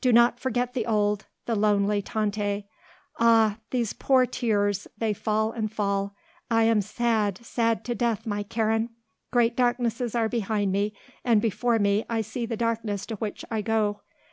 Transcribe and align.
Do 0.00 0.12
not 0.12 0.40
forget 0.40 0.74
the 0.74 0.86
old, 0.86 1.26
the 1.46 1.54
lonely 1.54 2.02
Tante. 2.02 2.64
Ah, 3.20 3.58
these 3.70 3.92
poor 3.92 4.26
tears, 4.26 4.88
they 4.98 5.12
fall 5.12 5.52
and 5.52 5.70
fall. 5.72 6.16
I 6.50 6.64
am 6.64 6.80
sad, 6.80 7.38
sad 7.46 7.84
to 7.84 7.94
death, 7.94 8.26
my 8.26 8.42
Karen. 8.42 8.90
Great 9.30 9.54
darknesses 9.54 10.16
are 10.16 10.28
behind 10.28 10.72
me, 10.72 10.94
and 11.24 11.40
before 11.40 11.78
me 11.78 12.04
I 12.10 12.22
see 12.22 12.44
the 12.44 12.56
darkness 12.56 13.06
to 13.06 13.14
which 13.18 13.44
I 13.52 13.62
go. 13.62 14.00